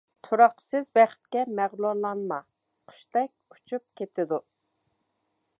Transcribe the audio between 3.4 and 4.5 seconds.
ئۇچۇپ كېتىدۇ.